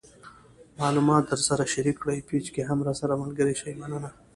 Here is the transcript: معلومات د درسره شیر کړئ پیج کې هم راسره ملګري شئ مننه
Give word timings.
معلومات 0.79 1.23
د 1.25 1.29
درسره 1.31 1.63
شیر 1.73 1.87
کړئ 2.01 2.19
پیج 2.29 2.45
کې 2.53 2.61
هم 2.69 2.79
راسره 2.87 3.13
ملګري 3.23 3.55
شئ 3.61 3.73
مننه 3.81 4.09